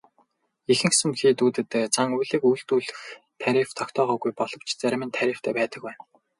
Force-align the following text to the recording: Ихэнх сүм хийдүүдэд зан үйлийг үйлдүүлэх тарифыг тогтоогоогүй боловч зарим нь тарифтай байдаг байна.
Ихэнх 0.71 0.95
сүм 0.99 1.11
хийдүүдэд 1.19 1.69
зан 1.95 2.09
үйлийг 2.17 2.43
үйлдүүлэх 2.49 2.99
тарифыг 3.41 3.73
тогтоогоогүй 3.79 4.31
боловч 4.39 4.69
зарим 4.81 5.01
нь 5.05 5.15
тарифтай 5.17 5.53
байдаг 5.59 5.81
байна. 5.87 6.01